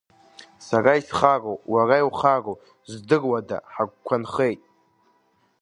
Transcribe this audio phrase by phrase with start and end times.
[0.67, 2.55] Сара исхароу, уара иухароу
[2.91, 4.61] здыруада ҳагәқәа нхеит.